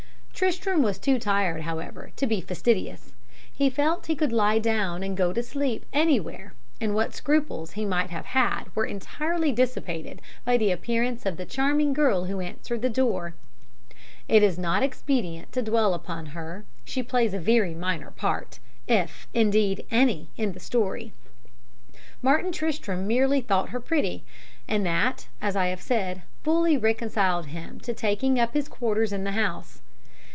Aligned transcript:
"Tristram 0.33 0.81
was 0.81 0.97
too 0.97 1.19
tired, 1.19 1.61
however, 1.61 2.11
to 2.15 2.25
be 2.25 2.41
fastidious; 2.41 3.13
he 3.53 3.69
felt 3.69 4.07
he 4.07 4.15
could 4.15 4.31
lie 4.31 4.57
down 4.57 5.03
and 5.03 5.15
go 5.15 5.31
to 5.31 5.43
sleep 5.43 5.85
anywhere, 5.93 6.53
and 6.79 6.95
what 6.95 7.13
scruples 7.13 7.73
he 7.73 7.85
might 7.85 8.09
have 8.09 8.25
had 8.25 8.63
were 8.73 8.85
entirely 8.87 9.51
dissipated 9.51 10.19
by 10.43 10.57
the 10.57 10.71
appearance 10.71 11.27
of 11.27 11.37
the 11.37 11.45
charming 11.45 11.93
girl 11.93 12.23
who 12.25 12.39
answered 12.41 12.81
the 12.81 12.89
door. 12.89 13.35
"It 14.27 14.41
is 14.41 14.57
not 14.57 14.81
expedient 14.81 15.51
to 15.51 15.61
dwell 15.61 15.93
upon 15.93 16.27
her 16.27 16.65
she 16.83 17.03
plays 17.03 17.35
a 17.35 17.39
very 17.39 17.75
minor 17.75 18.09
part, 18.09 18.57
if, 18.87 19.27
indeed, 19.35 19.85
any, 19.91 20.29
in 20.37 20.53
the 20.53 20.59
story. 20.59 21.13
Martin 22.23 22.51
Tristram 22.51 23.05
merely 23.05 23.41
thought 23.41 23.69
her 23.69 23.79
pretty, 23.79 24.23
and 24.67 24.83
that, 24.87 25.27
as 25.39 25.55
I 25.55 25.67
have 25.67 25.83
said, 25.83 26.23
fully 26.43 26.77
reconciled 26.77 27.45
him 27.47 27.79
to 27.81 27.93
taking 27.93 28.39
up 28.39 28.55
his 28.55 28.67
quarters 28.67 29.13
in 29.13 29.23
the 29.23 29.33
house. 29.33 29.83